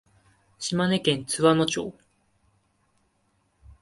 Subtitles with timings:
[0.57, 1.93] 島根県津和野町